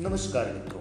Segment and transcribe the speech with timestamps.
[0.00, 0.80] नमस्कार मित्रों,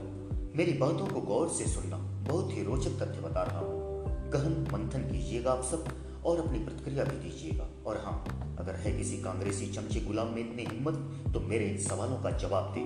[0.58, 5.08] मेरी बातों को गौर से सुनना बहुत ही रोचक तथ्य बता रहा हूँ। गहन मंथन
[5.12, 5.88] कीजिएगा आप सब
[6.26, 10.66] और अपनी प्रतिक्रिया भी दीजिएगा। और हाँ अगर है किसी कांग्रेसी चमचे गुलाम में इतनी
[10.66, 12.84] हिम्मत तो मेरे इन सवालों का जवाब दे।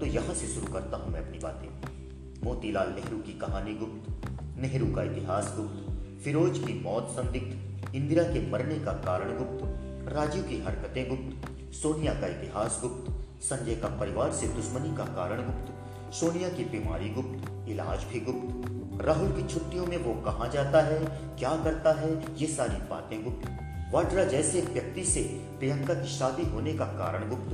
[0.00, 4.10] तो यहाँ से शुरू करता हूँ मैं अपनी बातें। मोतीलाल नेहरू की कहानी गुप्त,
[4.58, 9.64] नेहरू का इतिहास गुप्त, फिरोज की मौत संदिग्ध, इंदिरा के मरने का कारण गुप्त,
[10.12, 13.10] राजीव की हरकतें गुप्त सोनिया का इतिहास गुप्त,
[13.42, 15.72] संजय का परिवार से दुश्मनी का कारण गुप्त,
[16.14, 20.98] सोनिया की बीमारी गुप्त, इलाज भी गुप्त। राहुल की छुट्टियों में वो कहा जाता है,
[21.38, 23.48] क्या करता है, ये सारी बातें गुप्त।
[23.94, 25.22] वाड्रा जैसे व्यक्ति से
[25.58, 27.52] प्रियंका की शादी होने का कारण गुप्त।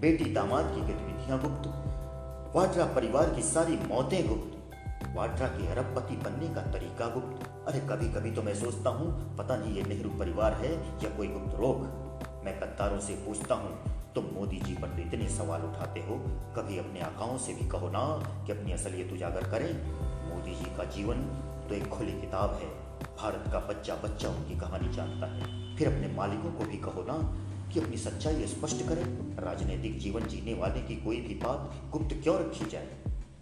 [0.00, 1.68] बेटी दामाद की गतिविधियाँ गुप्त।
[2.56, 8.08] वाड्रा परिवार की सारी मौतें गुप्त। वाड्रा के अरबपति बनने का तरीका गुप्त। अरे कभी
[8.08, 10.72] कभी तो मैं सोचता हूँ, पता नहीं ये नेहरू परिवार है
[11.04, 11.84] या कोई गुप्त रोग।
[12.82, 13.72] कत्तारों से पूछता हूँ,
[14.14, 16.14] तुम मोदी जी पर तो इतने सवाल उठाते हो।
[16.56, 18.02] कभी अपने आकाओं से भी कहो ना
[18.46, 19.70] कि अपनी असलियत उजागर करें।
[20.28, 21.22] मोदी जी का जीवन
[21.68, 22.70] तो एक खुली किताब है।
[23.16, 27.18] भारत का बच्चा बच्चा उनकी कहानी जानता है। फिर अपने मालिकों को भी कहो ना
[27.72, 29.04] कि अपनी सच्चाई स्पष्ट करें।
[29.38, 32.88] राजनीतिक जीवन जीने वाले की कोई भी बात गुप्त क्यों रखी जाए?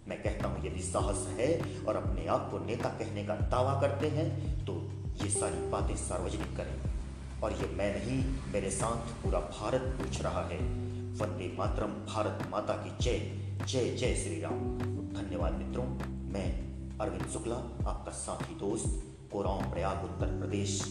[0.07, 1.51] मैं कहता हूँ, यदि साहस है
[1.87, 4.29] और अपने आप को नेता कहने का दावा करते हैं
[4.65, 4.81] तो
[5.23, 6.75] ये सारी बातें सार्वजनिक करें।
[7.43, 10.57] और ये मैं नहीं, मेरे साथ पूरा भारत पूछ रहा है।
[11.11, 13.19] वंदे मातरम, भारत माता की जय
[13.65, 14.77] जय जय श्री राम।
[15.13, 15.85] धन्यवाद मित्रों,
[16.33, 17.55] मैं अरविंद शुक्ला,
[17.89, 20.81] आपका साथी दोस्त, कोराव प्रयाग, उत्तर प्रदेश।